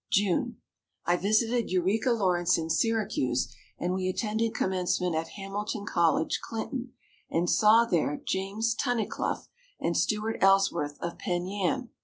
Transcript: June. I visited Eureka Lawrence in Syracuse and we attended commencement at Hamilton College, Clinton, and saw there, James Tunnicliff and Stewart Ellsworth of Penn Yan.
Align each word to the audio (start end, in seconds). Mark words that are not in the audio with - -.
June. 0.11 0.57
I 1.05 1.15
visited 1.15 1.69
Eureka 1.69 2.09
Lawrence 2.11 2.57
in 2.57 2.71
Syracuse 2.71 3.53
and 3.77 3.93
we 3.93 4.09
attended 4.09 4.55
commencement 4.55 5.13
at 5.13 5.27
Hamilton 5.37 5.85
College, 5.85 6.39
Clinton, 6.41 6.93
and 7.29 7.47
saw 7.47 7.85
there, 7.85 8.19
James 8.25 8.73
Tunnicliff 8.73 9.47
and 9.79 9.95
Stewart 9.95 10.37
Ellsworth 10.41 10.97
of 11.01 11.19
Penn 11.19 11.45
Yan. 11.45 11.89